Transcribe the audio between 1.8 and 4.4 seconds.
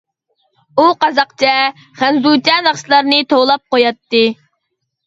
خەنزۇچە ناخشىلارنى توۋلاپ قوياتتى.